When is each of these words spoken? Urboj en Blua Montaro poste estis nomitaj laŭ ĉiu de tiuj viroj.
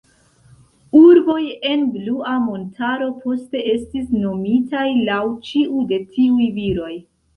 Urboj 0.99 1.41
en 1.71 1.83
Blua 1.97 2.33
Montaro 2.45 3.09
poste 3.25 3.63
estis 3.75 4.09
nomitaj 4.25 4.87
laŭ 5.11 5.23
ĉiu 5.51 5.89
de 5.93 6.05
tiuj 6.17 6.49
viroj. 6.57 6.95